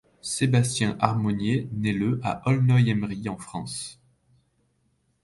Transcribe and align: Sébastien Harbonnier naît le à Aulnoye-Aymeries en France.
Sébastien 0.23 0.97
Harbonnier 0.99 1.69
naît 1.73 1.93
le 1.93 2.19
à 2.23 2.41
Aulnoye-Aymeries 2.49 3.29
en 3.29 3.37
France. 3.37 4.01